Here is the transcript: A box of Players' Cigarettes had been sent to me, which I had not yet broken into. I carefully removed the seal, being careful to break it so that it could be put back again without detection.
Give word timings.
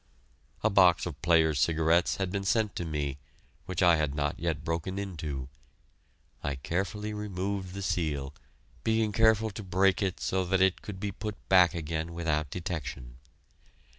A 0.63 0.71
box 0.71 1.05
of 1.05 1.21
Players' 1.21 1.59
Cigarettes 1.59 2.15
had 2.15 2.31
been 2.31 2.43
sent 2.43 2.75
to 2.75 2.85
me, 2.85 3.19
which 3.67 3.83
I 3.83 3.97
had 3.97 4.15
not 4.15 4.39
yet 4.39 4.63
broken 4.63 4.97
into. 4.97 5.47
I 6.43 6.55
carefully 6.55 7.13
removed 7.13 7.75
the 7.75 7.83
seal, 7.83 8.33
being 8.83 9.11
careful 9.11 9.51
to 9.51 9.61
break 9.61 10.01
it 10.01 10.19
so 10.19 10.43
that 10.45 10.59
it 10.59 10.81
could 10.81 10.99
be 10.99 11.11
put 11.11 11.35
back 11.49 11.75
again 11.75 12.15
without 12.15 12.49
detection. 12.49 13.17